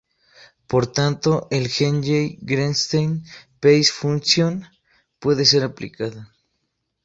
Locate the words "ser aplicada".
5.45-6.33